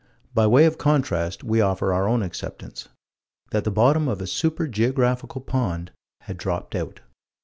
[0.33, 2.89] By way of contrast we offer our own acceptance:
[3.51, 7.01] That the bottom of a super geographical pond had dropped out.